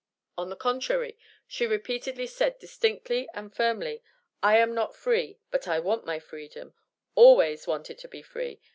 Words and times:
On 0.35 0.49
the 0.49 0.55
contrary, 0.55 1.15
she 1.45 1.67
repeatedly 1.67 2.25
said, 2.25 2.57
distinctly 2.57 3.29
and 3.35 3.55
firmly, 3.55 4.01
"I 4.41 4.57
am 4.57 4.73
not 4.73 4.95
free, 4.95 5.37
but 5.51 5.67
I 5.67 5.77
want 5.79 6.07
my 6.07 6.17
freedom 6.17 6.73
ALWAYS 7.13 7.67
_wanted 7.67 7.99
to 7.99 8.07
be 8.07 8.23
free!! 8.23 8.59